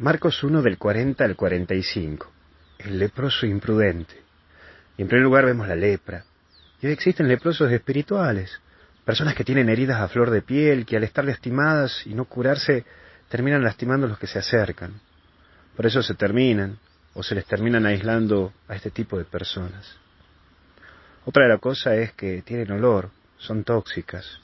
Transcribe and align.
Marcos 0.00 0.44
1 0.44 0.62
del 0.62 0.78
40 0.78 1.24
al 1.24 1.34
45. 1.34 2.30
El 2.78 3.00
leproso 3.00 3.46
imprudente. 3.46 4.14
Y 4.96 5.02
en 5.02 5.08
primer 5.08 5.24
lugar 5.24 5.44
vemos 5.44 5.66
la 5.66 5.74
lepra. 5.74 6.24
Y 6.80 6.86
hoy 6.86 6.92
existen 6.92 7.26
leprosos 7.26 7.72
espirituales. 7.72 8.60
Personas 9.04 9.34
que 9.34 9.42
tienen 9.42 9.68
heridas 9.68 10.00
a 10.00 10.06
flor 10.06 10.30
de 10.30 10.42
piel, 10.42 10.86
que 10.86 10.96
al 10.96 11.02
estar 11.02 11.24
lastimadas 11.24 12.06
y 12.06 12.14
no 12.14 12.26
curarse, 12.26 12.84
terminan 13.28 13.64
lastimando 13.64 14.06
a 14.06 14.10
los 14.10 14.20
que 14.20 14.28
se 14.28 14.38
acercan. 14.38 15.00
Por 15.74 15.84
eso 15.84 16.00
se 16.00 16.14
terminan, 16.14 16.78
o 17.14 17.24
se 17.24 17.34
les 17.34 17.46
terminan 17.46 17.84
aislando 17.84 18.52
a 18.68 18.76
este 18.76 18.92
tipo 18.92 19.18
de 19.18 19.24
personas. 19.24 19.96
Otra 21.24 21.42
de 21.42 21.48
las 21.48 21.60
cosas 21.60 21.94
es 21.94 22.12
que 22.12 22.42
tienen 22.42 22.70
olor, 22.70 23.10
son 23.36 23.64
tóxicas, 23.64 24.38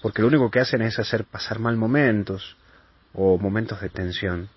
porque 0.00 0.22
lo 0.22 0.28
único 0.28 0.50
que 0.50 0.60
hacen 0.60 0.80
es 0.80 0.98
hacer 0.98 1.24
pasar 1.24 1.58
mal 1.58 1.76
momentos 1.76 2.56
o 3.12 3.36
momentos 3.36 3.82
de 3.82 3.90
tensión. 3.90 4.48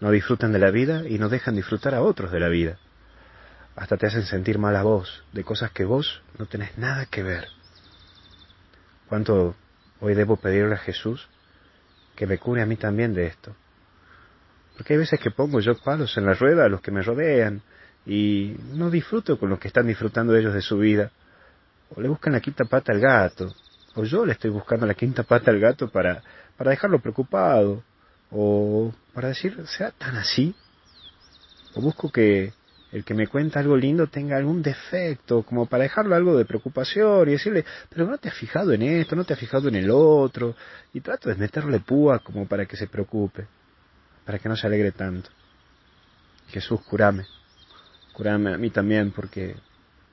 No 0.00 0.10
disfrutan 0.10 0.52
de 0.52 0.58
la 0.58 0.70
vida 0.70 1.08
y 1.08 1.18
no 1.18 1.28
dejan 1.28 1.56
disfrutar 1.56 1.94
a 1.94 2.02
otros 2.02 2.30
de 2.30 2.40
la 2.40 2.48
vida. 2.48 2.78
Hasta 3.74 3.96
te 3.96 4.06
hacen 4.06 4.24
sentir 4.24 4.58
mal 4.58 4.76
a 4.76 4.82
vos, 4.82 5.24
de 5.32 5.44
cosas 5.44 5.70
que 5.70 5.84
vos 5.84 6.22
no 6.38 6.46
tenés 6.46 6.76
nada 6.78 7.06
que 7.06 7.22
ver. 7.22 7.48
¿Cuánto 9.08 9.54
hoy 10.00 10.14
debo 10.14 10.36
pedirle 10.36 10.74
a 10.74 10.78
Jesús 10.78 11.28
que 12.14 12.26
me 12.26 12.38
cure 12.38 12.62
a 12.62 12.66
mí 12.66 12.76
también 12.76 13.14
de 13.14 13.26
esto? 13.26 13.54
Porque 14.76 14.94
hay 14.94 14.98
veces 14.98 15.20
que 15.20 15.30
pongo 15.30 15.60
yo 15.60 15.78
palos 15.78 16.16
en 16.18 16.26
la 16.26 16.34
rueda 16.34 16.64
a 16.64 16.68
los 16.68 16.80
que 16.80 16.90
me 16.90 17.02
rodean 17.02 17.62
y 18.04 18.56
no 18.72 18.90
disfruto 18.90 19.38
con 19.38 19.48
los 19.48 19.58
que 19.58 19.68
están 19.68 19.86
disfrutando 19.86 20.36
ellos 20.36 20.54
de 20.54 20.62
su 20.62 20.78
vida. 20.78 21.10
O 21.94 22.00
le 22.00 22.08
buscan 22.08 22.32
la 22.32 22.40
quinta 22.40 22.64
pata 22.64 22.92
al 22.92 23.00
gato, 23.00 23.54
o 23.94 24.04
yo 24.04 24.26
le 24.26 24.32
estoy 24.32 24.50
buscando 24.50 24.86
la 24.86 24.94
quinta 24.94 25.22
pata 25.22 25.50
al 25.50 25.60
gato 25.60 25.88
para, 25.88 26.22
para 26.56 26.70
dejarlo 26.70 27.00
preocupado, 27.00 27.82
o 28.30 28.92
para 29.14 29.28
decir, 29.28 29.56
sea 29.66 29.90
tan 29.92 30.16
así, 30.16 30.54
o 31.74 31.80
busco 31.80 32.10
que 32.10 32.52
el 32.92 33.04
que 33.04 33.14
me 33.14 33.26
cuenta 33.26 33.60
algo 33.60 33.76
lindo 33.76 34.06
tenga 34.06 34.36
algún 34.36 34.62
defecto, 34.62 35.42
como 35.42 35.66
para 35.66 35.82
dejarlo 35.82 36.14
algo 36.14 36.36
de 36.36 36.44
preocupación 36.44 37.28
y 37.28 37.32
decirle, 37.32 37.64
pero 37.88 38.06
no 38.06 38.18
te 38.18 38.28
has 38.28 38.34
fijado 38.34 38.72
en 38.72 38.82
esto, 38.82 39.16
no 39.16 39.24
te 39.24 39.34
has 39.34 39.40
fijado 39.40 39.68
en 39.68 39.74
el 39.74 39.90
otro, 39.90 40.54
y 40.92 41.00
trato 41.00 41.28
de 41.28 41.34
meterle 41.34 41.80
púa 41.80 42.20
como 42.20 42.46
para 42.46 42.66
que 42.66 42.76
se 42.76 42.86
preocupe, 42.86 43.46
para 44.24 44.38
que 44.38 44.48
no 44.48 44.56
se 44.56 44.66
alegre 44.66 44.92
tanto. 44.92 45.30
Jesús, 46.48 46.80
curame, 46.82 47.26
curame 48.12 48.54
a 48.54 48.58
mí 48.58 48.70
también 48.70 49.10
porque 49.10 49.56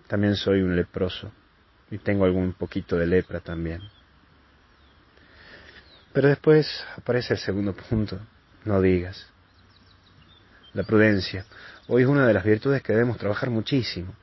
también 0.07 0.35
soy 0.35 0.61
un 0.61 0.75
leproso 0.75 1.31
y 1.91 1.99
tengo 1.99 2.25
algún 2.25 2.53
poquito 2.53 2.97
de 2.97 3.07
lepra 3.07 3.39
también. 3.39 3.81
Pero 6.13 6.29
después 6.29 6.85
aparece 6.95 7.33
el 7.33 7.39
segundo 7.39 7.73
punto, 7.73 8.19
no 8.65 8.79
digas. 8.81 9.25
La 10.73 10.83
prudencia. 10.83 11.45
Hoy 11.87 12.03
es 12.03 12.07
una 12.07 12.27
de 12.27 12.33
las 12.33 12.43
virtudes 12.43 12.83
que 12.83 12.93
debemos 12.93 13.17
trabajar 13.17 13.49
muchísimo. 13.49 14.13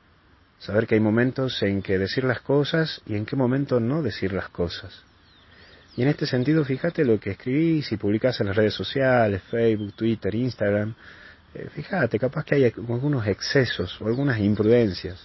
Saber 0.59 0.87
que 0.87 0.95
hay 0.95 1.01
momentos 1.01 1.61
en 1.63 1.81
que 1.81 1.97
decir 1.97 2.23
las 2.23 2.39
cosas 2.39 3.01
y 3.05 3.15
en 3.15 3.25
qué 3.25 3.35
momento 3.35 3.79
no 3.81 4.01
decir 4.01 4.31
las 4.31 4.47
cosas. 4.49 5.03
Y 5.97 6.03
en 6.03 6.07
este 6.07 6.25
sentido, 6.25 6.63
fíjate 6.63 7.03
lo 7.03 7.19
que 7.19 7.31
escribís 7.31 7.91
y 7.91 7.97
publicás 7.97 8.39
en 8.39 8.47
las 8.47 8.55
redes 8.55 8.73
sociales, 8.73 9.41
Facebook, 9.51 9.93
Twitter, 9.93 10.33
Instagram. 10.33 10.95
Eh, 11.53 11.67
fíjate, 11.73 12.17
capaz 12.17 12.45
que 12.45 12.55
hay 12.55 12.63
algunos 12.63 13.27
excesos 13.27 13.99
o 13.99 14.07
algunas 14.07 14.39
imprudencias. 14.39 15.19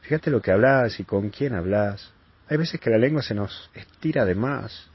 Fíjate 0.00 0.30
lo 0.30 0.42
que 0.42 0.50
hablas 0.50 0.98
y 0.98 1.04
con 1.04 1.30
quién 1.30 1.54
hablas. 1.54 2.10
Hay 2.48 2.56
veces 2.56 2.80
que 2.80 2.90
la 2.90 2.98
lengua 2.98 3.22
se 3.22 3.34
nos 3.34 3.70
estira 3.74 4.24
de 4.24 4.34
más 4.34 4.90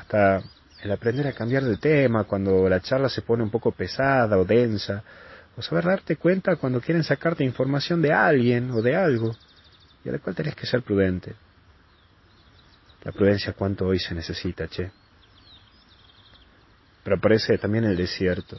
hasta 0.00 0.42
el 0.82 0.90
aprender 0.90 1.26
a 1.26 1.32
cambiar 1.32 1.62
de 1.62 1.76
tema 1.76 2.24
cuando 2.24 2.68
la 2.68 2.80
charla 2.80 3.08
se 3.08 3.22
pone 3.22 3.42
un 3.42 3.50
poco 3.50 3.72
pesada 3.72 4.38
o 4.38 4.44
densa, 4.44 5.02
o 5.56 5.62
saber 5.62 5.84
darte 5.84 6.16
cuenta 6.16 6.56
cuando 6.56 6.80
quieren 6.80 7.04
sacarte 7.04 7.44
información 7.44 8.00
de 8.00 8.12
alguien 8.12 8.70
o 8.70 8.80
de 8.80 8.96
algo, 8.96 9.36
y 10.02 10.08
a 10.08 10.12
la 10.12 10.18
cual 10.18 10.34
tenés 10.34 10.54
que 10.54 10.66
ser 10.66 10.82
prudente. 10.82 11.34
La 13.04 13.12
prudencia 13.12 13.52
cuánto 13.52 13.86
hoy 13.86 13.98
se 13.98 14.14
necesita, 14.14 14.68
che. 14.68 14.90
Pero 17.04 17.16
aparece 17.16 17.58
también 17.58 17.84
el 17.84 17.96
desierto. 17.96 18.58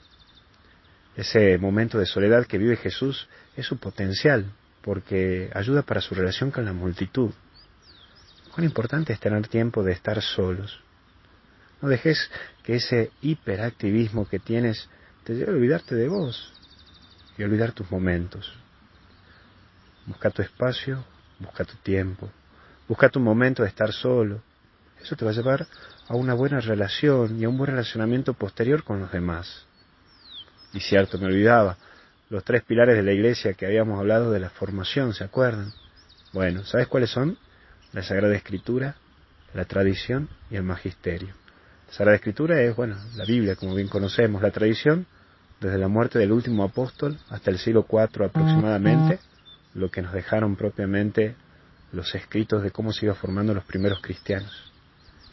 Ese 1.16 1.58
momento 1.58 1.98
de 1.98 2.06
soledad 2.06 2.46
que 2.46 2.58
vive 2.58 2.76
Jesús 2.78 3.28
es 3.56 3.66
su 3.66 3.78
potencial, 3.78 4.46
porque 4.82 5.50
ayuda 5.54 5.82
para 5.82 6.02
su 6.02 6.14
relación 6.14 6.52
con 6.52 6.66
la 6.66 6.74
multitud. 6.74 7.32
Cuán 8.54 8.66
importante 8.66 9.14
es 9.14 9.20
tener 9.20 9.48
tiempo 9.48 9.84
de 9.84 9.94
estar 9.94 10.22
solos, 10.22 10.82
no 11.82 11.90
dejes 11.90 12.30
que 12.64 12.76
ese 12.76 13.12
hiperactivismo 13.22 14.28
que 14.28 14.40
tienes 14.40 14.88
te 15.24 15.34
lleve 15.34 15.52
a 15.52 15.56
olvidarte 15.56 15.96
de 15.96 16.08
vos 16.08 16.54
y 17.38 17.44
olvidar 17.44 17.72
tus 17.72 17.90
momentos. 17.92 18.54
Busca 20.06 20.30
tu 20.30 20.42
espacio, 20.42 21.04
busca 21.40 21.66
tu 21.66 21.76
tiempo, 21.78 22.30
busca 22.88 23.10
tu 23.10 23.20
momento 23.20 23.64
de 23.64 23.70
estar 23.70 23.92
solo. 23.92 24.42
Eso 25.02 25.16
te 25.16 25.26
va 25.26 25.32
a 25.32 25.34
llevar 25.34 25.66
a 26.08 26.16
una 26.16 26.34
buena 26.34 26.60
relación 26.60 27.40
y 27.40 27.46
a 27.46 27.50
un 27.50 27.58
buen 27.58 27.72
relacionamiento 27.72 28.34
posterior 28.34 28.84
con 28.84 29.00
los 29.00 29.12
demás. 29.12 29.66
Y 30.74 30.80
cierto, 30.80 31.18
me 31.18 31.26
olvidaba, 31.26 31.78
los 32.30 32.44
tres 32.44 32.64
pilares 32.64 32.96
de 32.96 33.04
la 33.04 33.12
iglesia 33.12 33.54
que 33.54 33.66
habíamos 33.66 34.00
hablado 34.00 34.32
de 34.32 34.40
la 34.40 34.50
formación, 34.50 35.14
¿se 35.14 35.24
acuerdan? 35.24 35.74
Bueno, 36.32 36.64
¿sabes 36.64 36.88
cuáles 36.88 37.10
son? 37.10 37.38
La 37.92 38.04
Sagrada 38.04 38.36
Escritura, 38.36 38.96
la 39.54 39.66
tradición 39.66 40.30
y 40.50 40.56
el 40.56 40.64
magisterio. 40.64 41.41
La 41.92 41.98
Sagrada 41.98 42.16
Escritura 42.16 42.62
es, 42.62 42.74
bueno, 42.74 42.96
la 43.18 43.26
Biblia, 43.26 43.58
como 43.58 43.76
bien 43.76 43.90
conocemos, 43.90 44.42
la 44.42 44.52
tradición, 44.52 45.06
desde 45.60 45.78
la 45.78 45.90
muerte 45.90 46.20
del 46.20 46.32
último 46.32 46.64
apóstol 46.64 47.20
hasta 47.30 47.52
el 47.52 47.60
siglo 47.60 47.86
IV 47.92 48.28
aproximadamente, 48.28 49.20
lo 49.74 49.92
que 49.92 50.02
nos 50.02 50.14
dejaron 50.14 50.56
propiamente 50.56 51.36
los 51.92 52.16
escritos 52.16 52.64
de 52.64 52.72
cómo 52.72 52.94
se 52.94 53.08
iba 53.08 53.14
formando 53.14 53.54
los 53.54 53.66
primeros 53.66 54.00
cristianos. 54.00 54.72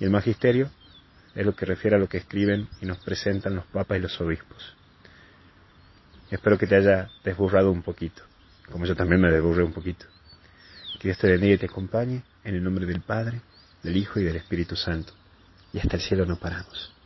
Y 0.01 0.05
el 0.05 0.11
magisterio 0.11 0.69
es 1.37 1.47
lo 1.47 1.55
que 1.55 1.65
refiere 1.65 1.95
a 1.95 2.01
lo 2.01 2.09
que 2.09 2.17
escriben 2.17 2.67
y 2.81 2.87
nos 2.87 2.99
presentan 3.05 3.55
los 3.55 3.67
papas 3.67 3.97
y 3.97 4.03
los 4.03 4.21
obispos. 4.21 4.75
Espero 6.29 6.59
que 6.59 6.67
te 6.67 6.75
haya 6.75 7.09
desburrado 7.23 7.71
un 7.71 7.83
poquito, 7.83 8.25
como 8.73 8.85
yo 8.85 8.97
también 8.97 9.21
me 9.21 9.31
desburré 9.31 9.63
un 9.63 9.73
poquito. 9.73 10.07
Que 10.99 11.07
Dios 11.07 11.19
te 11.19 11.29
bendiga 11.29 11.55
y 11.55 11.59
te 11.59 11.67
acompañe 11.67 12.25
en 12.43 12.57
el 12.57 12.65
nombre 12.65 12.85
del 12.85 13.01
Padre, 13.01 13.43
del 13.85 13.97
Hijo 13.97 14.19
y 14.19 14.25
del 14.25 14.35
Espíritu 14.35 14.75
Santo 14.75 15.13
y 15.73 15.79
hasta 15.79 15.97
el 15.97 16.03
cielo 16.03 16.27
no 16.27 16.37
paramos. 16.37 16.98